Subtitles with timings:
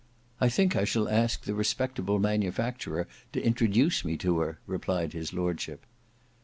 [0.39, 5.31] "I think I shall ask the respectable manufacturer to introduce me to her," replied his
[5.31, 5.85] lordship.